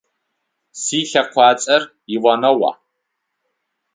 [0.81, 1.83] Слъэкъуацӏэр
[2.15, 2.71] Иванова.